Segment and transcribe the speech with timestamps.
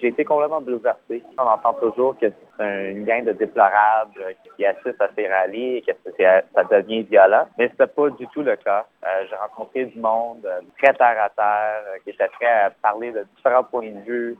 [0.00, 1.22] J'ai été complètement bouleversé.
[1.38, 2.26] On entend toujours que
[2.58, 5.92] c'est une gang de déplorables euh, qui assistent à ces rallyes et que
[6.54, 8.86] ça devient violent, mais c'était pas du tout le cas.
[9.04, 13.12] Euh, j'ai rencontré du monde euh, très terre à terre, qui était prêt à parler
[13.12, 14.38] de différents points de vue,